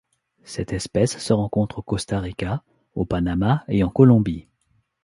[0.43, 2.63] Cette espèce se rencontre au Costa Rica
[2.95, 4.47] au Panama et en Colombie.